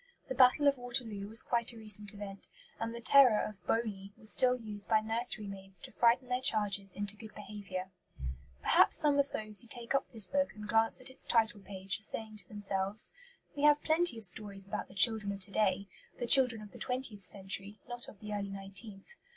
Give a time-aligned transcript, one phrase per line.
[0.29, 4.33] The Battle of Waterloo was quite a recent event; and the terror of "Boney" was
[4.33, 7.91] still used by nursery maids to frighten their charges into good behaviour.
[8.63, 11.99] Perhaps some of those who take up this book and glance at its title page
[11.99, 13.13] are saying to themselves.
[13.55, 15.87] We have plenty of stories about the children of to day
[16.17, 19.13] the children of the twentieth century, not of the early nineteenth.